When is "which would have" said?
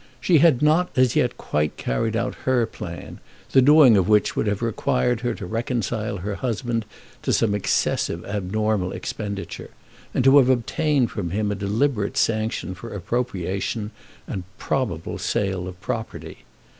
4.09-4.63